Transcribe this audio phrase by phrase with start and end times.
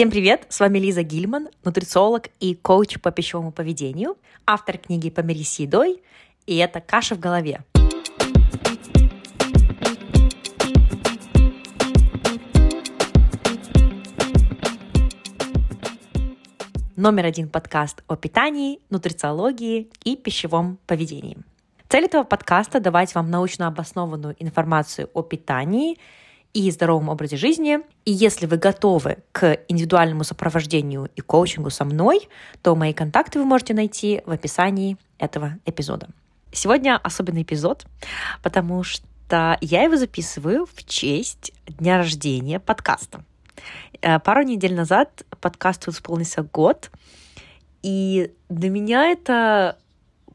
[0.00, 0.46] Всем привет!
[0.48, 6.02] С вами Лиза Гильман, нутрициолог и коуч по пищевому поведению, автор книги «Помирись с едой»,
[6.46, 7.60] и это «Каша в голове».
[16.96, 21.36] Номер один подкаст о питании, нутрициологии и пищевом поведении.
[21.90, 25.98] Цель этого подкаста– давать вам научно обоснованную информацию о питании–
[26.52, 27.80] и здоровом образе жизни.
[28.04, 32.28] И если вы готовы к индивидуальному сопровождению и коучингу со мной,
[32.62, 36.08] то мои контакты вы можете найти в описании этого эпизода.
[36.52, 37.86] Сегодня особенный эпизод,
[38.42, 43.24] потому что я его записываю в честь дня рождения подкаста.
[44.02, 46.90] Э, пару недель назад подкасту исполнился год,
[47.82, 49.78] и для меня это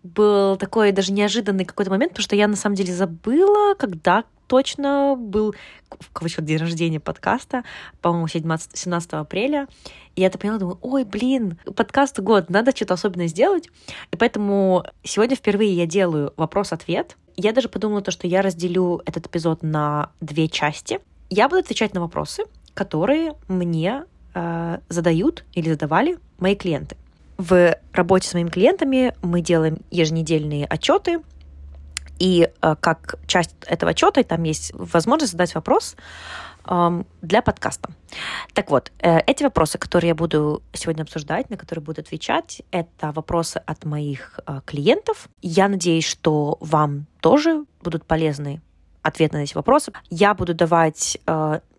[0.06, 5.16] был такой даже неожиданный какой-то момент, потому что я на самом деле забыла, когда точно
[5.18, 5.56] был,
[6.00, 7.64] в кавычках, день рождения подкаста,
[8.02, 9.68] по-моему, 17, 17 апреля.
[10.16, 13.70] И я это поняла, думаю, ой, блин, подкаст год, надо что-то особенное сделать.
[14.12, 17.18] И поэтому сегодня впервые я делаю вопрос-ответ.
[17.36, 21.00] Я даже подумала то, что я разделю этот эпизод на две части.
[21.30, 26.96] Я буду отвечать на вопросы, которые мне э, задают или задавали мои клиенты.
[27.38, 31.22] В работе с моими клиентами мы делаем еженедельные отчеты,
[32.18, 35.96] и э, как часть этого отчета там есть возможность задать вопрос
[36.66, 37.90] э, для подкаста.
[38.54, 43.12] Так вот, э, эти вопросы, которые я буду сегодня обсуждать, на которые буду отвечать, это
[43.12, 45.28] вопросы от моих э, клиентов.
[45.42, 48.62] Я надеюсь, что вам тоже будут полезны
[49.02, 49.92] ответы на эти вопросы.
[50.10, 51.20] Я буду давать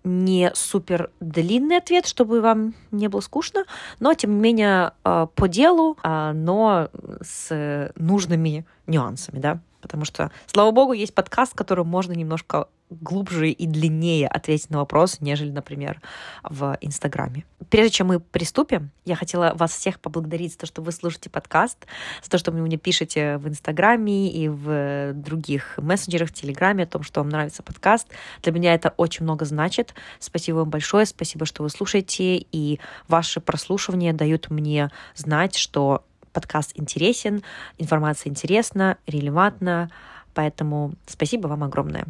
[0.06, 3.64] не супер длинный ответ, чтобы вам не было скучно,
[3.98, 6.88] но тем не менее э, по делу, э, но
[7.20, 9.58] с нужными нюансами, да.
[9.80, 15.20] Потому что, слава богу, есть подкаст, которым можно немножко глубже и длиннее ответить на вопрос,
[15.20, 16.00] нежели, например,
[16.42, 17.44] в Инстаграме.
[17.70, 21.86] Прежде чем мы приступим, я хотела вас всех поблагодарить за то, что вы слушаете подкаст,
[22.22, 26.86] за то, что вы мне пишете в Инстаграме и в других мессенджерах, в Телеграме о
[26.86, 28.08] том, что вам нравится подкаст.
[28.42, 29.94] Для меня это очень много значит.
[30.20, 32.78] Спасибо вам большое, спасибо, что вы слушаете, и
[33.08, 37.42] ваши прослушивания дают мне знать, что подкаст интересен,
[37.78, 39.90] информация интересна, релевантна,
[40.34, 42.06] поэтому спасибо вам огромное.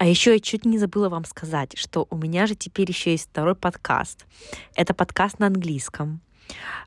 [0.00, 3.28] А еще я чуть не забыла вам сказать, что у меня же теперь еще есть
[3.28, 4.24] второй подкаст.
[4.74, 6.22] Это подкаст на английском.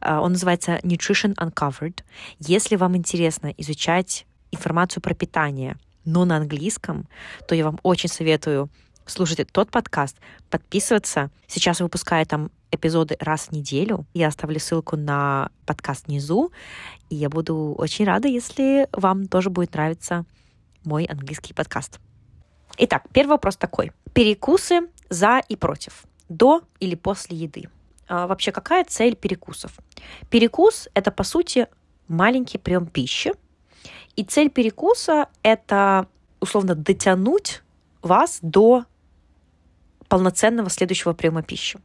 [0.01, 1.99] А, он называется Nutrition Uncovered.
[2.39, 7.07] Если вам интересно изучать информацию про питание, но на английском,
[7.47, 8.71] то я вам очень советую
[9.05, 10.17] слушать тот подкаст,
[10.49, 11.29] подписываться.
[11.45, 14.07] Сейчас я выпускаю там эпизоды раз в неделю.
[14.15, 16.51] Я оставлю ссылку на подкаст внизу,
[17.11, 20.25] и я буду очень рада, если вам тоже будет нравиться
[20.83, 21.99] мой английский подкаст.
[22.77, 23.91] Итак, первый вопрос такой.
[24.13, 26.03] Перекусы за и против.
[26.29, 27.69] До или после еды.
[28.07, 29.77] А вообще, какая цель перекусов?
[30.29, 31.67] Перекус— это, по сути,
[32.07, 33.33] маленький прием пищи.
[34.15, 36.07] И цель перекуса— это,
[36.39, 37.61] условно, дотянуть
[38.01, 38.85] вас до
[40.07, 41.79] полноценного следующего приема пищи.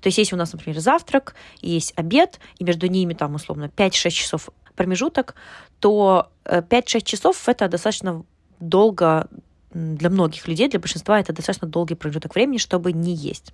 [0.00, 4.10] То есть если у нас, например, завтрак, есть обед, и между ними там условно 5-6
[4.10, 5.34] часов промежуток,
[5.78, 8.24] то 5-6 э, часов это достаточно
[8.58, 9.28] долго
[9.72, 13.52] для многих людей, для большинства это достаточно долгий промежуток времени, чтобы не есть.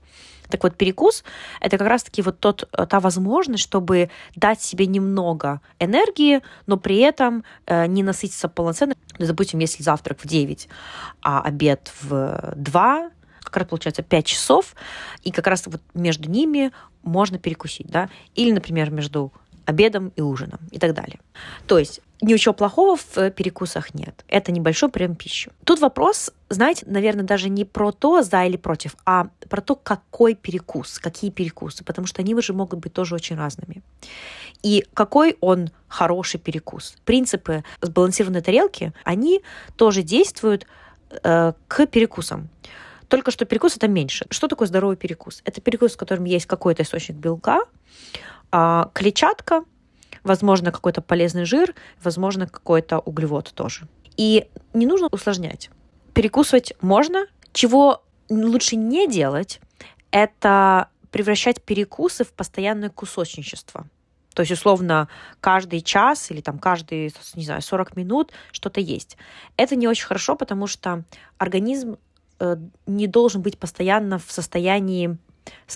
[0.49, 1.25] Так вот, перекус—
[1.61, 6.99] это как раз-таки вот тот, э, та возможность, чтобы дать себе немного энергии, но при
[6.99, 8.95] этом э, не насытиться полноценно.
[9.19, 10.69] Допустим, если завтрак в 9,
[11.23, 13.11] а обед в 2,
[13.41, 14.75] как раз получается 5 часов,
[15.23, 16.73] и как раз вот между ними
[17.03, 19.33] можно перекусить, да, или, например, между
[19.67, 21.19] обедом и ужином и так далее.
[21.67, 24.25] То есть ничего плохого в перекусах нет.
[24.29, 25.51] Это небольшой прием пищи.
[25.65, 30.35] Тут вопрос, знаете, наверное, даже не про то, за или против, а про то, какой
[30.35, 33.83] перекус, какие перекусы, потому что они уже могут быть тоже очень разными.
[34.63, 36.97] И какой он хороший перекус.
[37.05, 39.43] Принципы сбалансированной тарелки, они
[39.77, 40.67] тоже действуют
[41.23, 42.49] э, к перекусам.
[43.09, 44.27] Только что перекус это меньше.
[44.31, 45.41] Что такое здоровый перекус?
[45.45, 47.61] Это перекус, в котором есть какой-то источник белка,
[48.59, 49.65] а, клетчатка,
[50.25, 53.87] возможно, какой-то полезный жир, возможно, какой-то углевод тоже.
[54.17, 55.69] И не нужно усложнять.
[56.15, 57.27] Перекусывать можно.
[57.53, 59.61] Чего лучше не делать,
[60.11, 63.89] это превращать перекусы в постоянное кусочничество.
[64.35, 65.09] То есть, условно,
[65.41, 69.19] каждый час или там каждые, не знаю, 40 минут что-то есть.
[69.59, 71.05] Это не очень хорошо, потому что
[71.37, 71.99] организм
[72.39, 72.57] Э,
[72.87, 75.17] не должен быть постоянно в состоянии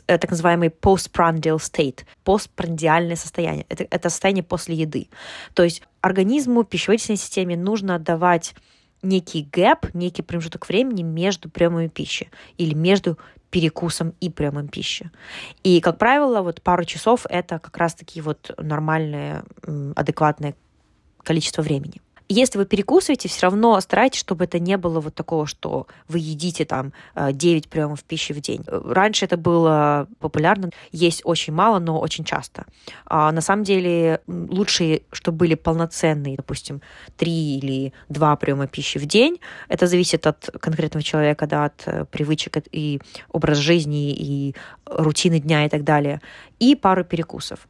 [0.06, 3.66] так называемый postprandial state, постпрандиальное состояние.
[3.68, 5.08] Это, это состояние после еды.
[5.54, 8.54] То есть организму, пищеварительной системе нужно давать
[9.02, 13.18] некий гэп, некий промежуток времени между приемами пищи или между
[13.50, 15.10] перекусом и приемом пищи.
[15.64, 19.44] И, как правило, вот пару часов это как раз-таки вот нормальное,
[19.96, 20.54] адекватное
[21.22, 22.00] количество времени
[22.32, 26.64] если вы перекусываете, все равно старайтесь, чтобы это не было вот такого, что вы едите
[26.64, 28.62] там 9 э, приемов пищи в день.
[28.66, 32.66] Раньше это было популярно, есть очень мало, но очень часто.
[33.04, 36.82] А на самом деле лучше, чтобы были полноценные, допустим,
[37.16, 39.40] 3 или 2 приема пищи в день.
[39.68, 43.00] Это зависит от конкретного человека, да, от э, привычек и
[43.32, 44.54] образ жизни, и
[44.86, 46.20] рутины дня и так далее.
[46.60, 47.68] И пару перекусов.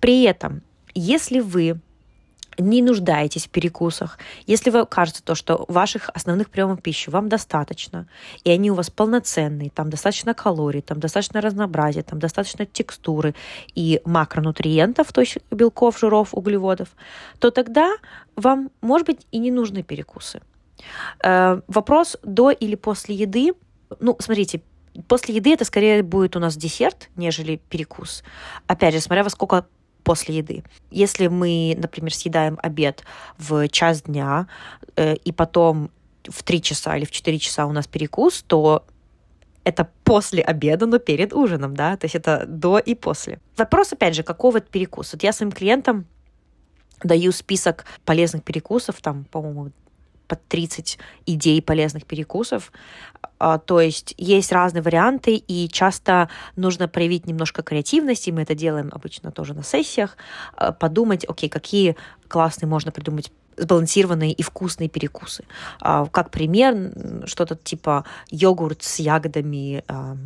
[0.00, 0.62] При этом,
[0.94, 1.80] если вы
[2.58, 8.06] не нуждаетесь в перекусах, если вы кажется то, что ваших основных приемов пищи вам достаточно,
[8.44, 13.34] и они у вас полноценные, там достаточно калорий, там достаточно разнообразия, там достаточно текстуры
[13.74, 16.88] и макронутриентов, то есть белков, жиров, углеводов,
[17.38, 17.92] то тогда
[18.36, 20.40] вам, может быть, и не нужны перекусы.
[21.22, 23.52] Э, вопрос до или после еды.
[24.00, 24.62] Ну, смотрите,
[25.08, 28.22] после еды это скорее будет у нас десерт, нежели перекус.
[28.66, 29.66] Опять же, смотря во сколько
[30.02, 30.64] после еды.
[30.90, 33.04] Если мы, например, съедаем обед
[33.38, 34.46] в час дня,
[34.96, 35.90] э, и потом
[36.28, 38.84] в 3 часа или в 4 часа у нас перекус, то
[39.64, 43.38] это после обеда, но перед ужином, да, то есть это до и после.
[43.56, 45.12] Вопрос, опять же, какого это перекус?
[45.12, 46.06] Вот я своим клиентам
[47.02, 49.70] даю список полезных перекусов, там, по-моему,
[50.30, 52.70] под 30 идей полезных перекусов.
[53.40, 58.30] А, то есть есть разные варианты, и часто нужно проявить немножко креативности.
[58.30, 60.16] Мы это делаем обычно тоже на сессиях.
[60.54, 61.96] А, подумать, окей, какие
[62.28, 65.44] классные можно придумать сбалансированные и вкусные перекусы.
[65.80, 66.92] А, как пример,
[67.26, 69.84] что-то типа йогурт с ягодами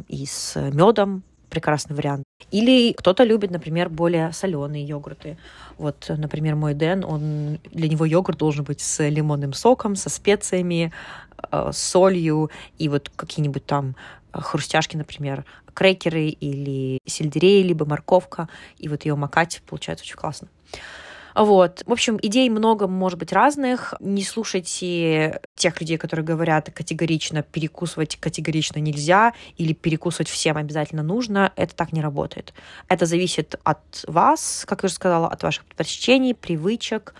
[0.08, 1.22] и с медом,
[1.54, 2.24] прекрасный вариант.
[2.50, 5.38] Или кто-то любит, например, более соленые йогурты.
[5.78, 10.92] Вот, например, мой Дэн, он, для него йогурт должен быть с лимонным соком, со специями,
[11.52, 13.94] э, солью и вот какие-нибудь там
[14.32, 18.48] хрустяшки, например, крекеры или сельдерей, либо морковка,
[18.78, 20.48] и вот ее макать получается очень классно.
[21.34, 21.82] Вот.
[21.86, 23.94] В общем, идей много, может быть, разных.
[24.00, 31.52] Не слушайте тех людей, которые говорят категорично перекусывать категорично нельзя или перекусывать всем обязательно нужно.
[31.56, 32.52] Это так не работает.
[32.88, 37.14] Это зависит от вас, как я уже сказала, от ваших предпочтений, привычек.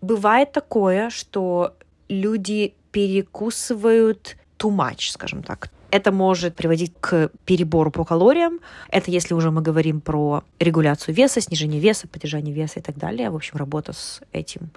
[0.00, 1.74] Бывает такое, что
[2.08, 5.70] люди перекусывают too much, скажем так.
[5.90, 8.60] Это может приводить к перебору по калориям.
[8.88, 13.28] Это если уже мы говорим про регуляцию веса, снижение веса, поддержание веса и так далее.
[13.30, 14.70] В общем, работа с этим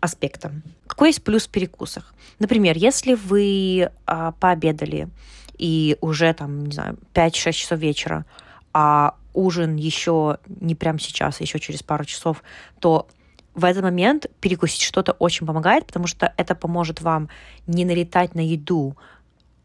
[0.00, 0.62] аспектом.
[0.96, 2.14] Какой есть плюс в перекусах?
[2.38, 5.10] Например, если вы а, пообедали
[5.58, 8.24] и уже там, не знаю, 5-6 часов вечера,
[8.72, 12.42] а ужин еще не прямо сейчас, а еще через пару часов,
[12.80, 13.06] то
[13.54, 17.28] в этот момент перекусить что-то очень помогает, потому что это поможет вам
[17.66, 18.96] не налетать на еду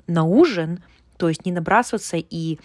[0.07, 0.83] на ужин,
[1.15, 2.59] то есть не набрасываться и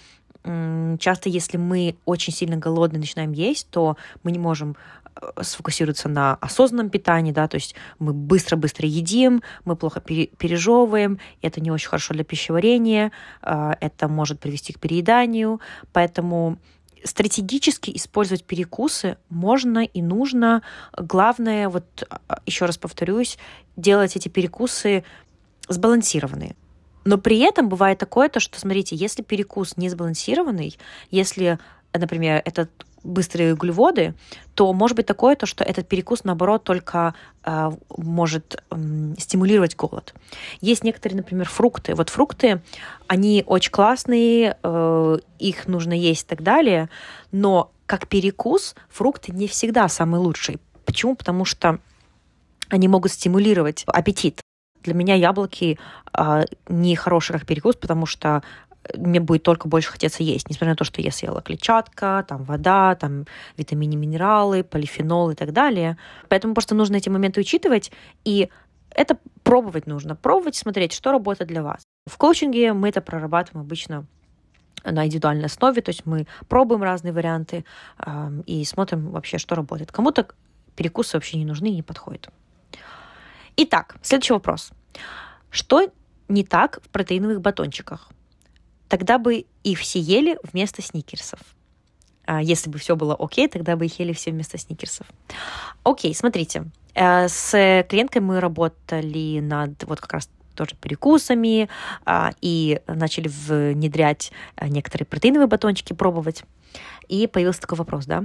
[0.99, 4.77] часто, если мы очень сильно голодны начинаем есть, то мы не можем
[5.21, 11.61] э, сфокусироваться на осознанном питании, да, то есть мы быстро-быстро едим, мы плохо пережевываем, это
[11.61, 15.61] не очень хорошо для пищеварения, э, это может привести к перееданию,
[15.93, 16.59] поэтому
[17.05, 20.63] стратегически использовать перекусы можно и нужно.
[20.97, 23.39] Главное, вот а, еще раз повторюсь,
[23.77, 25.05] делать эти перекусы
[25.69, 26.57] сбалансированные.
[27.05, 30.77] Но при этом бывает такое, то, что, смотрите, если перекус не сбалансированный,
[31.11, 31.59] если,
[31.93, 32.69] например, это
[33.06, 34.14] быстрые углеводы,
[34.55, 38.77] то может быть такое, то, что этот перекус, наоборот, только э, может э,
[39.19, 40.15] стимулировать голод.
[40.60, 41.94] Есть некоторые, например, фрукты.
[41.94, 42.63] Вот фрукты,
[43.06, 46.89] они очень классные, э, их нужно есть и так далее,
[47.32, 50.58] но как перекус фрукты не всегда самый лучший.
[50.84, 51.15] Почему?
[51.15, 51.79] Потому что
[52.69, 54.41] они могут стимулировать аппетит.
[54.82, 55.79] Для меня яблоки
[56.13, 58.43] э, не хороший как перекус, потому что
[58.94, 62.94] мне будет только больше хотеться есть, несмотря на то, что я съела клетчатка, там вода,
[62.94, 63.26] там
[63.56, 65.96] витамины, минералы, полифенол и так далее.
[66.28, 67.93] Поэтому просто нужно эти моменты учитывать,
[68.24, 68.48] и
[68.90, 70.16] это пробовать нужно.
[70.16, 71.82] Пробовать, смотреть, что работает для вас.
[72.06, 74.06] В коучинге мы это прорабатываем обычно
[74.84, 77.64] на индивидуальной основе, то есть мы пробуем разные варианты
[77.98, 79.90] э, и смотрим вообще, что работает.
[79.90, 80.28] Кому-то
[80.76, 82.28] перекусы вообще не нужны и не подходят.
[83.56, 84.70] Итак, следующий вопрос.
[85.50, 85.90] Что
[86.28, 88.10] не так в протеиновых батончиках?
[88.88, 91.40] Тогда бы их все ели вместо сникерсов.
[92.26, 95.06] А если бы все было окей, тогда бы их ели все вместо сникерсов.
[95.84, 96.64] Окей, смотрите.
[96.94, 97.50] Э, с
[97.88, 101.69] клиенткой мы работали над вот как раз тоже перекусами
[102.05, 106.44] а, и начали внедрять э, некоторые протеиновые батончики, пробовать.
[107.08, 108.24] И появился такой вопрос, да.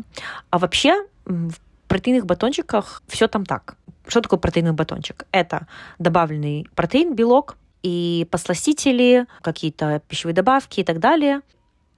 [0.49, 1.53] А вообще в
[1.87, 3.75] протеиновых батончиках все там так.
[4.07, 5.25] Что такое протеиновый батончик?
[5.31, 5.67] Это
[5.99, 11.41] добавленный протеин, белок, и посластители, какие-то пищевые добавки и так далее.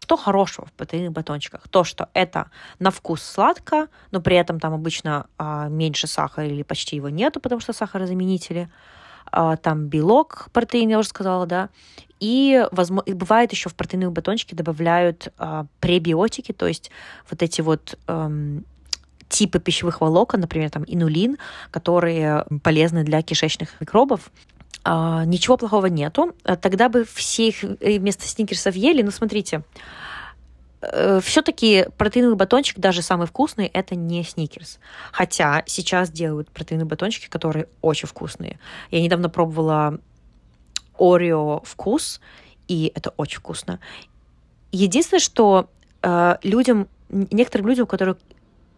[0.02, 1.68] Что хорошего в протеиновых батончиках?
[1.70, 2.50] То, что это
[2.80, 7.40] на вкус сладко, но при этом там обычно а, меньше сахара или почти его нету,
[7.40, 8.70] потому что сахарозаменители.
[9.32, 11.70] А, там белок, протеин, я уже сказала, да.
[12.20, 16.92] И, возможно, и бывает еще в протеиновые батончики добавляют а, пребиотики, то есть
[17.30, 18.66] вот эти вот эм,
[19.30, 21.38] типы пищевых волокон, например, там инулин,
[21.72, 24.32] которые полезны для кишечных микробов.
[24.86, 26.36] А, ничего плохого нету.
[26.44, 29.02] Тогда бы все их э, вместо сникерсов ели.
[29.02, 29.64] Но смотрите,
[30.82, 34.80] э, все-таки протеиновый батончик, даже самый вкусный, это не сникерс.
[35.14, 38.60] Хотя сейчас делают протеиновые батончики, которые очень вкусные.
[38.92, 40.00] Я недавно пробовала
[41.00, 42.20] Орео вкус,
[42.68, 43.80] и это очень вкусно.
[44.74, 45.70] Единственное, что
[46.02, 48.18] э, людям, некоторым людям, у которых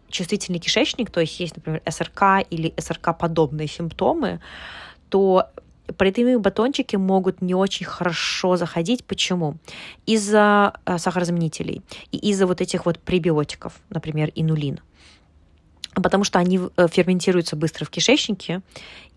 [0.08, 4.40] чувствительный кишечник, то есть есть, например, СРК или СРК-подобные симптомы,
[5.08, 5.50] то
[5.96, 9.04] протеиновые батончики могут не очень хорошо заходить.
[9.04, 9.56] Почему?
[10.06, 14.80] Из-за э, сахарозаменителей и из-за вот этих вот пребиотиков, например, инулин.
[15.94, 18.60] Потому что они э, ферментируются быстро в кишечнике,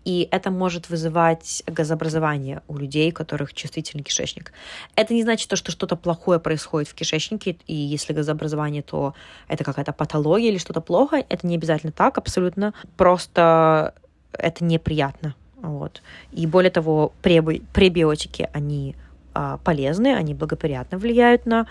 [0.04, 4.52] и это может вызывать газообразование у людей, у которых чувствительный кишечник.
[4.96, 9.14] Это не значит, что что-то плохое происходит в кишечнике, и если газообразование, то
[9.46, 11.26] это какая-то патология или что-то плохое.
[11.28, 12.72] Это не обязательно так, абсолютно.
[12.96, 13.94] Просто
[14.32, 15.34] это неприятно.
[15.62, 16.02] Вот.
[16.32, 18.96] И более того, преби пребиотики, они
[19.34, 21.66] а, полезны, они благоприятно влияют на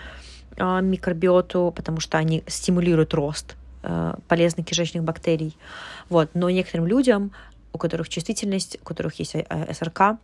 [0.56, 5.56] а, микробиоту, потому что они стимулируют рост а, полезных кишечных бактерий.
[6.08, 6.30] Вот.
[6.34, 7.32] Но некоторым людям
[7.72, 10.18] у которых чувствительность, у которых есть э, СРК,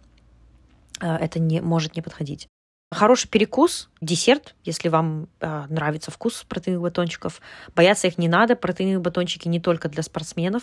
[1.01, 2.49] э, это не, может не подходить.
[2.93, 7.41] Хороший перекус, десерт, если вам э, нравится вкус протеиновых батончиков.
[7.75, 8.55] Бояться их не надо.
[8.55, 10.63] Протеиновые батончики не только для спортсменов.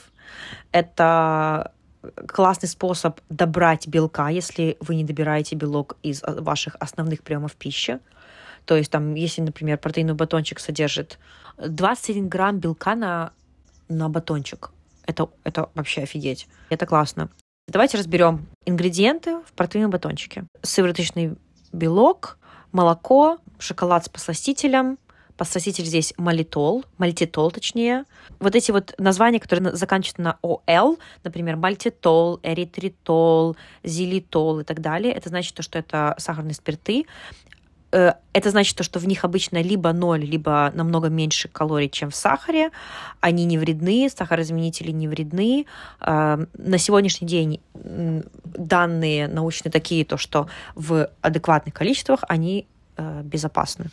[0.72, 1.74] Это
[2.28, 8.00] классный способ добрать белка, если вы не добираете белок из ваших основных приемов пищи.
[8.66, 11.20] То есть там, если, например, протеиновый батончик содержит
[11.58, 13.32] 21 грамм белка на,
[13.90, 14.72] на батончик,
[15.06, 16.48] это, это вообще офигеть.
[16.70, 17.30] Это классно.
[17.68, 20.46] Давайте разберем ингредиенты в протеиновом батончике.
[20.62, 21.38] Сывороточный
[21.72, 22.38] белок,
[22.72, 24.98] молоко, шоколад с посластителем,
[25.38, 28.06] Посластитель здесь малитол, мальтитол точнее.
[28.40, 35.14] Вот эти вот названия, которые заканчиваются на ОЛ, например, мальтитол, эритритол, зилитол и так далее,
[35.14, 37.06] это значит, что это сахарные спирты.
[37.94, 42.10] Э, это значит, то, что в них обычно либо ноль, либо намного меньше калорий, чем
[42.10, 42.72] в сахаре.
[43.22, 45.68] Они не вредны, сахарозаменители не вредны.
[46.02, 53.86] Э, на сегодняшний день данные научные такие, то, что в адекватных количествах они э, безопасны.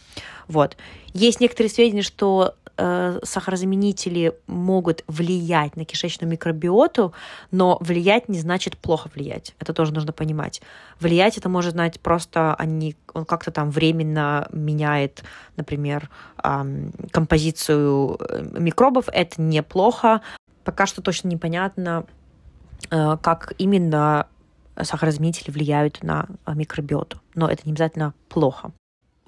[0.48, 0.76] Вот.
[1.12, 7.12] Есть некоторые сведения, что э, сахарозаменители могут влиять на кишечную микробиоту,
[7.50, 9.54] но влиять не значит плохо влиять.
[9.58, 10.62] Это тоже нужно понимать.
[10.98, 15.22] Влиять это может знать просто они, он как-то там временно меняет,
[15.56, 16.10] например,
[16.42, 18.18] э, композицию
[18.58, 19.06] микробов.
[19.12, 20.20] Это неплохо.
[20.64, 22.04] Пока что точно непонятно,
[22.90, 24.26] э, как именно
[24.82, 27.20] сахарозаменители влияют на э, микробиоту.
[27.34, 28.72] Но это не обязательно плохо.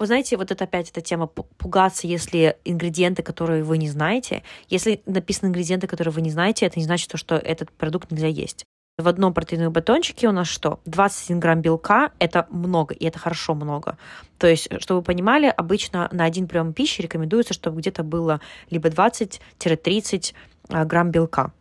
[0.03, 5.01] Вы знаете, вот это опять эта тема пугаться, если ингредиенты, которые вы не знаете, если
[5.05, 8.65] написаны ингредиенты, которые вы не знаете, это не значит, что этот продукт нельзя есть.
[8.97, 10.81] В одном протеиновом батончике у нас что?
[10.83, 13.97] 21 грамм белка– это много, и это хорошо много.
[14.39, 18.89] То есть, чтобы вы понимали, обычно на один прием пищи рекомендуется, чтобы где-то было либо
[18.89, 20.33] 20-30
[20.67, 21.53] а, грамм белка.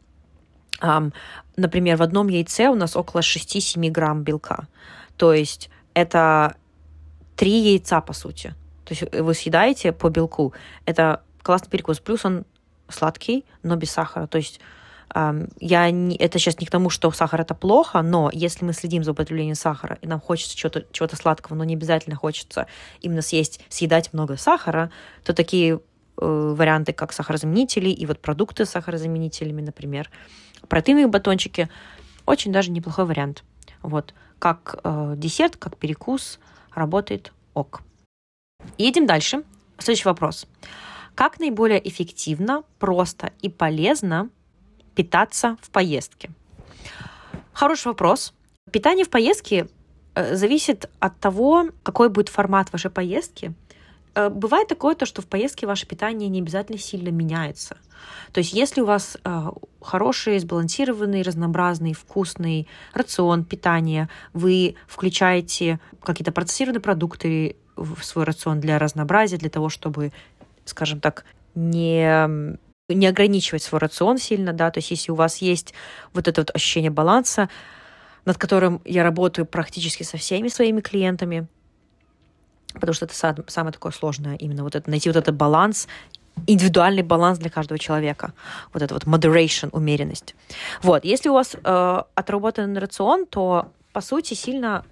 [1.57, 4.67] Например, в одном яйце у нас около 6-7 грамм белка.
[5.17, 6.57] То есть это
[7.43, 8.55] три яйца, по сути.
[8.85, 10.53] То есть вы съедаете по белку.
[10.87, 11.99] Это классный перекус.
[11.99, 12.45] Плюс он
[12.89, 14.29] сладкий, но без сахара.
[14.29, 14.61] То есть
[15.59, 19.03] я не, это сейчас не к тому, что сахар это плохо, но если мы следим
[19.03, 22.69] за употреблением сахара, и нам хочется чего-то чего сладкого, но не обязательно хочется
[23.01, 24.93] именно съесть, съедать много сахара,
[25.25, 30.11] то такие э, варианты, как сахарозаменители и вот продукты с сахарозаменителями, например,
[30.69, 31.69] протеиновые батончики,
[32.25, 33.43] очень даже неплохой вариант.
[33.83, 36.39] Вот, как э, десерт, как перекус–
[36.75, 37.83] работает ок.
[38.79, 39.43] Едем дальше.
[39.79, 40.47] Следующий вопрос.
[41.15, 44.31] Как наиболее эффективно, просто и полезно
[44.95, 46.31] питаться в поездке?
[47.53, 48.33] Хороший вопрос.
[48.71, 49.69] Питание в поездке
[50.15, 53.55] э, зависит от того, какой будет формат вашей поездки
[54.15, 57.79] Э, бывает такое, то, что в поездке ваше питание не обязательно сильно меняется.
[58.33, 59.51] То есть если у вас э,
[59.83, 68.79] хороший, сбалансированный, разнообразный, вкусный рацион питания, вы включаете какие-то процессированные продукты в свой рацион для
[68.79, 70.13] разнообразия, для того, чтобы,
[70.65, 71.25] скажем так,
[71.55, 72.57] не
[72.89, 75.73] не ограничивать свой рацион сильно, да, то есть если у вас есть
[76.13, 77.49] вот это вот ощущение баланса,
[78.25, 81.47] над которым я работаю практически со всеми своими клиентами,
[82.75, 85.89] потому что это самое такое сложное, именно вот это, найти вот этот баланс,
[86.47, 88.33] индивидуальный баланс для каждого человека.
[88.73, 90.35] Вот это вот moderation, умеренность.
[90.83, 94.85] Вот, если у вас э, отработан рацион, то, по сути, сильно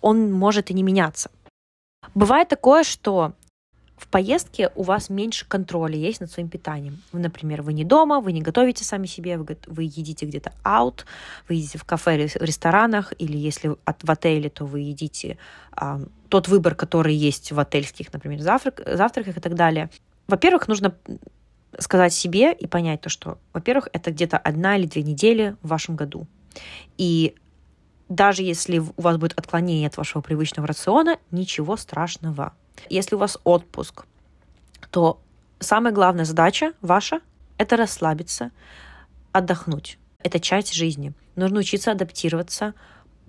[0.00, 1.30] он может и не меняться.
[2.14, 3.32] Бывает такое, что
[3.96, 7.02] в поездке у вас меньше контроля есть над своим питанием.
[7.12, 11.04] Например, вы не дома, вы не готовите сами себе, вы, едите где-то out,
[11.48, 15.38] вы едите в кафе в ресторанах, или если от, в отеле, то вы едите
[15.72, 19.88] а, тот выбор, который есть в отельских, например, завтрак, завтраках и так далее.
[20.26, 20.96] Во-первых, нужно
[21.78, 25.96] сказать себе и понять то, что, во-первых, это где-то одна или две недели в вашем
[25.96, 26.26] году.
[26.96, 27.34] И
[28.08, 32.54] даже если у вас будет отклонение от вашего привычного рациона, ничего страшного.
[32.88, 34.06] Если у вас отпуск,
[34.90, 35.20] то
[35.58, 37.20] самая главная задача ваша—
[37.58, 38.50] это расслабиться,
[39.32, 39.98] отдохнуть.
[40.22, 41.12] Это часть жизни.
[41.34, 42.74] Нужно учиться адаптироваться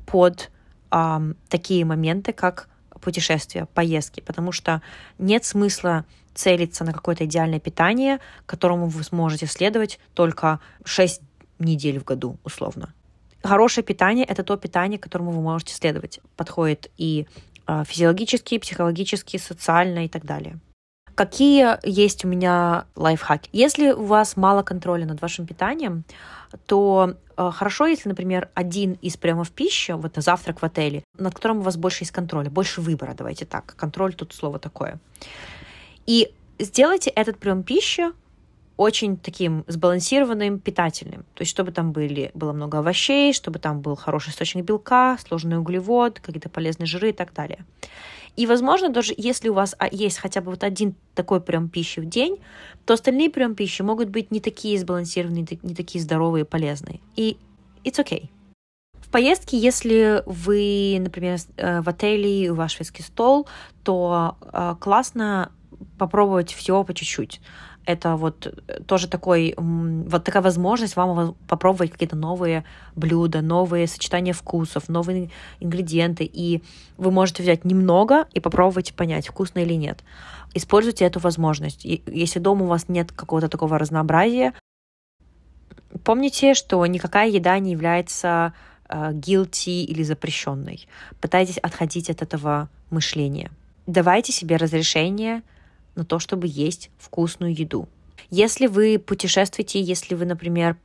[0.05, 0.51] под
[0.91, 4.81] э, такие моменты, как путешествия, поездки, потому что
[5.17, 11.21] нет смысла целиться на какое-то идеальное питание, которому вы сможете следовать только 6
[11.59, 12.93] недель в году, условно.
[13.43, 16.19] Хорошее питание— это то питание, которому вы можете следовать.
[16.35, 17.27] Подходит и
[17.65, 20.59] а, физиологически, психологически, социально и так далее.
[21.17, 23.49] Какие есть у меня лайфхаки?
[23.51, 26.03] Если у вас мало контроля над вашим питанием,
[26.67, 31.33] то э, хорошо, если, например, один из приемов пищи, вот на завтрак в отеле, над
[31.33, 33.73] которым у вас больше есть контроля, больше выбора, давайте так.
[33.75, 34.99] Контроль тут слово такое.
[36.05, 38.11] И сделайте этот прием пищи
[38.75, 41.25] очень таким сбалансированным, питательным.
[41.33, 45.57] То есть, чтобы там были, было много овощей, чтобы там был хороший источник белка, сложный
[45.57, 47.65] углевод, какие-то полезные жиры и так далее.
[48.37, 51.99] И, возможно, даже если у вас а, есть хотя бы вот один такой прием пищи
[51.99, 52.37] в день,
[52.85, 56.99] то остальные приемы пищи могут быть не такие сбалансированные, не такие здоровые и полезные.
[57.15, 57.37] И
[57.83, 58.29] it's okay.
[58.93, 63.47] В поездке, если вы, например, э, в отеле, у вас шведский стол,
[63.83, 65.51] то э, классно
[65.97, 67.41] попробовать всего по чуть-чуть
[67.87, 68.53] это вот
[68.85, 75.29] тоже такой, вот такая возможность вам попробовать какие-то новые блюда, новые сочетания вкусов, новые
[75.61, 76.61] ингредиенты, и
[76.97, 80.03] вы можете взять немного и попробовать понять, вкусно или нет.
[80.53, 81.85] Используйте эту возможность.
[81.85, 84.53] Если дома у вас нет какого-то такого разнообразия,
[86.03, 88.53] помните, что никакая еда не является
[88.89, 90.89] uh, guilty или запрещенной.
[91.21, 93.49] Пытайтесь отходить от этого мышления.
[93.85, 95.41] Давайте себе разрешение
[95.97, 97.89] на то, чтобы есть вкусную еду.
[98.29, 100.77] Если вы путешествуете, если вы, например,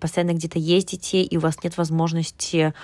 [0.00, 2.74] постоянно где-то ездите, и у вас нет возможности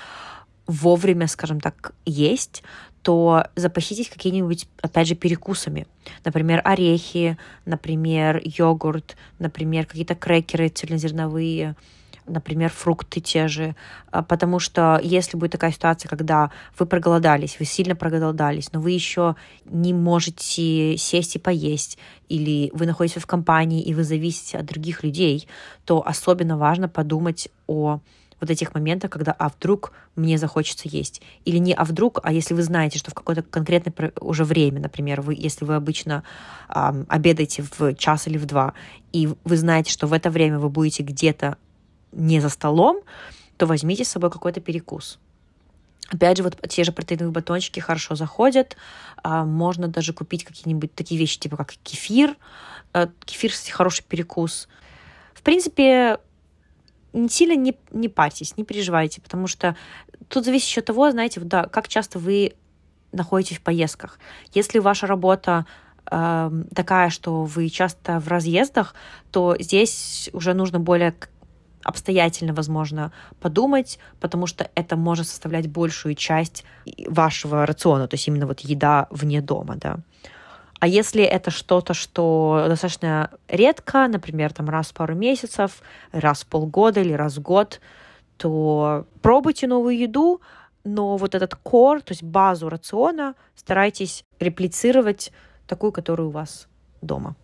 [0.67, 2.63] вовремя, скажем так, есть,
[3.03, 5.87] то запаситесь какими-нибудь, опять же, перекусами.
[6.25, 11.77] Например, орехи, например, йогурт, например, какие-то крекеры цельнозерновые,
[12.27, 13.75] например, фрукты те же,
[14.11, 18.93] а, потому что если будет такая ситуация, когда вы проголодались, вы сильно проголодались, но вы
[18.93, 24.67] еще не можете сесть и поесть, или вы находитесь в компании и вы зависите от
[24.67, 25.49] других людей,
[25.85, 28.01] то особенно важно подумать о
[28.41, 31.23] вот этих моментах, когда а вдруг мне захочется есть.
[31.45, 35.21] Или не а вдруг, а если вы знаете, что в какое-то конкретное уже время, например,
[35.21, 36.25] вы, если вы обычно
[36.69, 38.75] эм, обедаете в час или в два,
[39.13, 41.57] и вы знаете, что в это время вы будете где-то
[42.15, 43.01] не за столом,
[43.57, 45.19] то возьмите с собой какой-то перекус.
[46.11, 48.77] Опять же, вот те же протеиновые батончики хорошо заходят.
[49.23, 52.37] А, можно даже купить какие-нибудь такие вещи, типа как кефир.
[52.93, 54.69] А, кефир, кстати, хороший перекус.
[55.33, 56.19] В принципе,
[57.29, 59.77] сильно не, не парьтесь, не переживайте, потому что
[60.29, 62.55] тут зависит еще от того, знаете, да, как часто вы
[63.13, 64.19] находитесь в поездках.
[64.53, 65.67] Если ваша работа
[66.11, 68.95] э, такая, что вы часто в разъездах,
[69.31, 71.15] то здесь уже нужно более
[71.85, 76.65] обстоятельно, возможно, подумать, потому что это может составлять большую часть
[77.07, 79.99] вашего рациона, то есть именно вот еда вне дома, да.
[80.81, 86.47] А если это что-то, что достаточно редко, например, там раз в пару месяцев, раз в
[86.47, 87.81] полгода или раз в год,
[88.37, 90.41] то пробуйте новую еду,
[90.83, 95.33] но вот этот кор, то есть базу рациона, старайтесь реплицировать
[95.67, 96.69] такую, которую у вас
[97.01, 97.37] дома.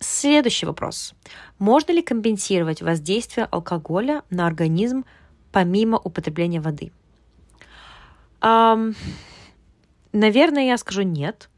[0.00, 1.14] Следующий вопрос.
[1.58, 5.04] Можно ли компенсировать воздействие алкоголя на организм
[5.52, 6.92] помимо употребления воды?
[8.40, 8.96] Um,
[10.12, 11.50] наверное, я скажу нет.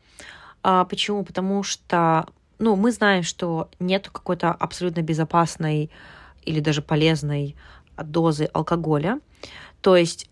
[0.63, 1.25] А, почему?
[1.25, 2.27] Потому что
[2.59, 5.91] ну, мы знаем, что нет какой-то абсолютно безопасной
[6.43, 7.55] или даже полезной
[7.97, 9.21] дозы алкоголя.
[9.81, 10.29] То есть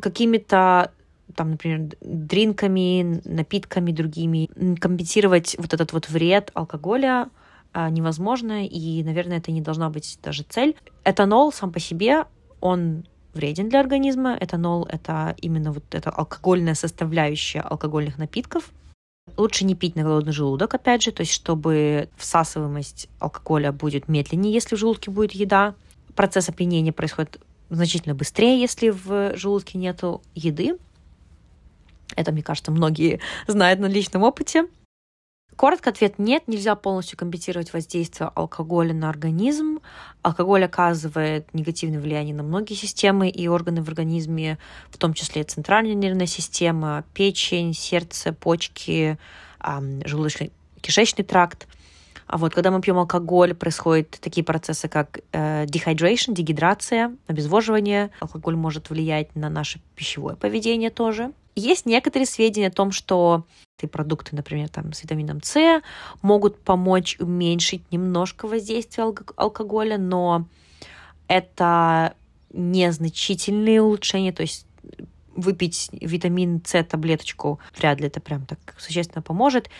[0.00, 0.92] какими-то
[1.34, 4.48] там, например, дринками, напитками другими.
[4.78, 7.28] Компенсировать вот этот вот вред алкоголя
[7.72, 10.76] а, невозможно, и, наверное, это не должна быть даже цель.
[11.04, 12.24] Этанол сам по себе,
[12.60, 14.36] он вреден для организма.
[14.38, 18.70] Этанол— это именно вот эта алкогольная составляющая алкогольных напитков.
[19.36, 24.52] Лучше не пить на голодный желудок, опять же, то есть чтобы всасываемость алкоголя будет медленнее,
[24.52, 25.74] если в желудке будет еда.
[26.14, 27.40] Процесс опьянения происходит
[27.70, 30.02] значительно быстрее, если в желудке нет
[30.34, 30.76] еды.
[32.16, 34.66] Это, мне кажется, многие знают на личном опыте.
[35.56, 39.80] Коротко ответ нет, нельзя полностью компенсировать воздействие алкоголя на организм.
[40.22, 44.58] Алкоголь оказывает негативное влияние на многие системы и органы в организме,
[44.90, 49.18] в том числе центральная нервная система, печень, сердце, почки,
[49.60, 51.68] желудочно-кишечный тракт.
[52.26, 58.10] А вот когда мы пьем алкоголь, происходят такие процессы, как э, dehydration, дегидрация, обезвоживание.
[58.20, 61.32] Алкоголь может влиять на наше пищевое поведение тоже.
[61.54, 63.44] Есть некоторые сведения о том, что
[63.90, 65.82] продукты, например, там, с витамином С,
[66.22, 70.46] могут помочь уменьшить немножко воздействие алк- алкоголя, но
[71.26, 72.14] это
[72.52, 74.66] незначительные улучшения, то есть
[75.34, 79.70] выпить витамин С таблеточку вряд ли это прям так существенно поможет.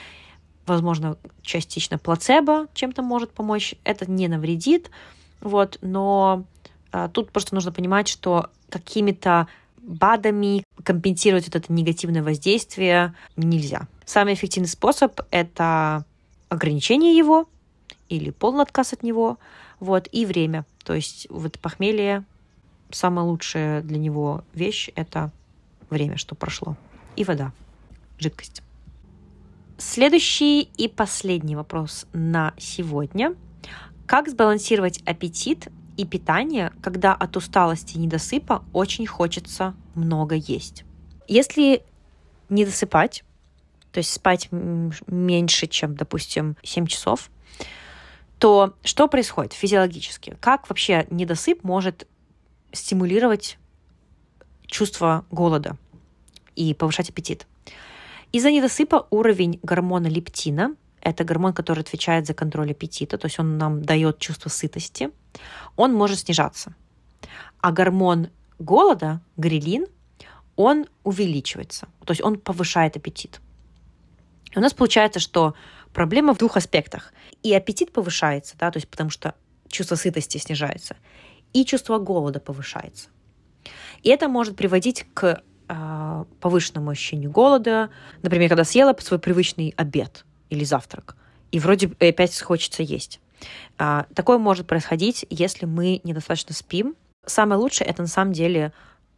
[0.67, 3.75] Возможно, частично плацебо чем-то может помочь.
[3.85, 4.91] Это не навредит,
[5.41, 6.45] вот, но
[6.93, 9.49] а, тут просто нужно понимать, что какими-то
[9.83, 13.89] БАДами компенсировать вот это негативное воздействие нельзя.
[14.05, 16.05] Самый эффективный способ— это
[16.49, 17.49] ограничение его
[18.09, 19.39] или полный отказ от него,
[19.81, 20.65] вот, и время.
[20.85, 22.25] То есть вот похмелье,
[22.91, 25.33] самая лучшая для него вещь— это
[25.91, 26.77] время, что прошло.
[27.17, 27.53] И вода,
[28.19, 28.63] жидкость.
[29.79, 33.35] Следующий и последний вопрос на сегодня.
[34.07, 40.85] Как сбалансировать аппетит и питание, когда от усталости и недосыпа очень хочется много есть.
[41.29, 41.83] Если
[42.49, 43.25] не досыпать,
[43.93, 47.31] то есть спать меньше, чем, допустим, 7 часов,
[48.39, 50.37] то что происходит физиологически?
[50.41, 52.09] Как вообще недосып может
[52.73, 53.59] стимулировать
[54.67, 55.77] чувство голода
[56.57, 57.47] и повышать аппетит?
[58.33, 63.59] Из-за недосыпа уровень гормона лептина это гормон, который отвечает за контроль аппетита, то есть он
[63.59, 65.11] нам дает чувство сытости,
[65.77, 66.75] он может снижаться.
[67.61, 69.87] А гормон голода, грилин,
[70.57, 73.41] он увеличивается, то есть он повышает аппетит.
[74.53, 75.55] И у нас получается, что
[75.93, 77.13] проблема в двух аспектах.
[77.43, 79.35] И аппетит повышается, да, то есть потому что
[79.69, 80.97] чувство сытости снижается,
[81.53, 83.09] и чувство голода повышается.
[84.03, 87.91] И это может приводить к э, повышенному ощущению голода.
[88.23, 91.17] Например, когда съела свой привычный обед, или завтрак.
[91.51, 93.21] И вроде опять хочется есть.
[93.79, 96.95] А, такое может происходить, если мы недостаточно спим.
[97.25, 98.73] Самое лучшее это на самом деле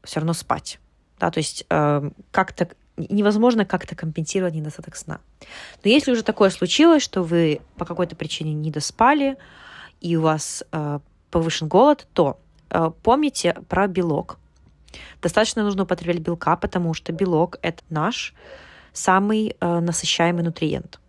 [0.04, 0.78] все равно спать.
[1.18, 5.20] Да, то есть э, как-то невозможно как-то компенсировать недостаток сна.
[5.82, 9.36] Но если уже такое случилось, что вы по какой-то причине не доспали,
[10.00, 12.38] и у вас э, повышен голод, то
[12.70, 14.38] э, помните про белок.
[15.20, 18.34] Достаточно нужно употреблять белка, потому что белок это наш
[18.92, 21.00] самый э, насыщаемый нутриент.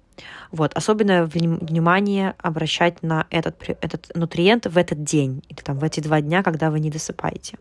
[0.51, 0.73] Вот.
[0.73, 6.21] Особенно внимание обращать на этот, этот нутриент в этот день или там, в эти два
[6.21, 7.57] дня, когда вы не досыпаете.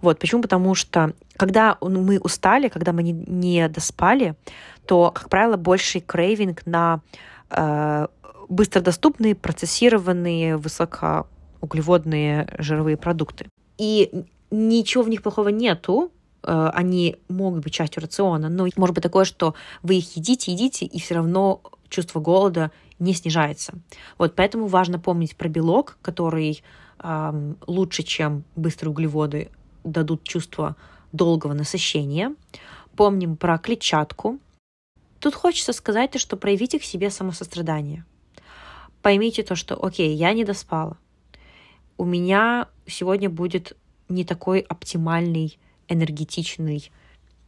[0.00, 0.18] Вот.
[0.18, 0.42] Почему?
[0.42, 4.34] Потому что когда мы устали, когда мы не, не доспали,
[4.86, 7.00] то, как правило, больший крейвинг на
[7.50, 8.06] э,
[8.48, 13.46] быстродоступные, процессированные, высокоуглеводные жировые продукты.
[13.76, 16.10] И ничего в них плохого нету,
[16.42, 21.00] они могут быть частью рациона, но может быть такое, что вы их едите, едите, и
[21.00, 23.74] все равно чувство голода не снижается.
[24.18, 26.62] Вот поэтому важно помнить про белок, который
[26.98, 29.50] э, лучше, чем быстрые углеводы,
[29.84, 30.76] дадут чувство
[31.12, 32.34] долгого насыщения.
[32.96, 34.38] Помним про клетчатку.
[35.20, 38.04] Тут хочется сказать, что проявите к себе самосострадание.
[39.02, 40.96] Поймите то, что, окей, я не доспала.
[41.96, 43.76] У меня сегодня будет
[44.08, 46.90] не такой оптимальный энергетичный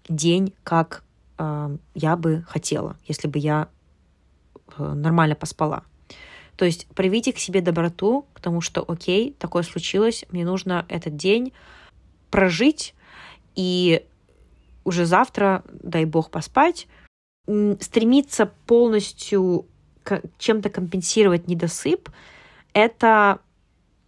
[0.09, 1.05] день, как
[1.39, 3.69] э, я бы хотела, если бы я
[4.77, 5.85] э, нормально поспала.
[6.57, 11.17] То есть проявите к себе доброту, к тому, что окей, такое случилось, мне нужно этот
[11.17, 11.53] день
[12.31, 12.95] прожить
[13.55, 14.05] и
[14.85, 16.87] уже завтра, дай бог, поспать,
[17.81, 19.67] стремиться полностью
[20.39, 22.11] чем-то компенсировать недосып,
[22.73, 23.41] это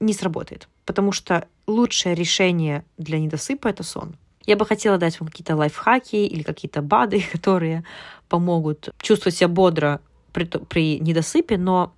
[0.00, 4.16] не сработает, потому что лучшее решение для недосыпа— это сон.
[4.46, 7.84] Я бы хотела дать вам какие-то лайфхаки или какие-то БАДы, которые
[8.28, 10.00] помогут чувствовать себя бодро
[10.32, 11.94] при, при недосыпе, но,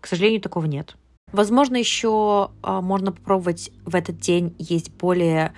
[0.00, 0.96] к сожалению, такого нет.
[1.32, 5.52] Возможно, еще а, можно попробовать в этот день есть более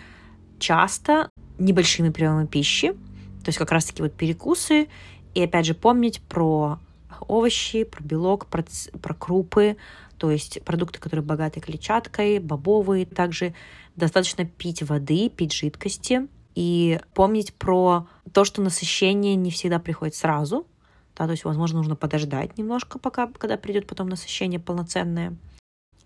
[0.59, 4.89] часто небольшими приемами пищи, то есть как раз-таки вот перекусы,
[5.35, 6.79] и опять же помнить про
[7.21, 8.65] овощи, про белок, про,
[9.01, 9.77] про крупы,
[10.21, 13.07] то есть продукты, которые богаты клетчаткой, бобовые.
[13.07, 13.55] Также
[13.97, 20.67] достаточно пить воды, пить жидкости и помнить про то, что насыщение не всегда приходит сразу.
[21.17, 25.39] Да, то есть, возможно, нужно подождать немножко, пока, когда придет потом насыщение полноценное.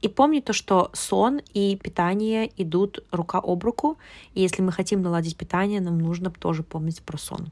[0.01, 3.99] И помнить то, что сон и питание идут рука об руку.
[4.35, 7.51] И если мы хотим наладить питание, нам нужно тоже помнить про сон.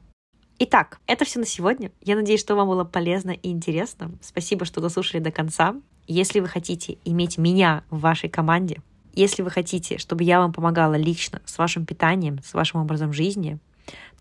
[0.59, 1.91] Итак, это все на сегодня.
[2.01, 4.11] Я надеюсь, что вам было полезно и интересно.
[4.21, 5.75] Спасибо, что дослушали до конца.
[6.07, 8.81] Если вы хотите иметь меня в вашей команде,
[9.13, 13.57] если вы хотите, чтобы я вам помогала лично с вашим питанием, с вашим образом жизни,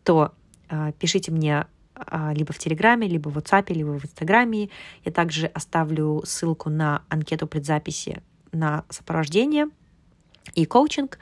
[0.04, 0.32] то
[0.68, 4.70] э, пишите мне э, либо в Телеграме, либо в WhatsApp, либо в Инстаграме.
[5.04, 9.68] Я также оставлю ссылку на анкету предзаписи на сопровождение
[10.54, 11.18] и коучинг.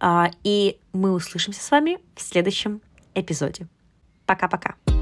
[0.00, 2.80] Э, и мы услышимся с вами в следующем
[3.14, 3.66] эпизоде.
[4.26, 4.95] Пока-пока.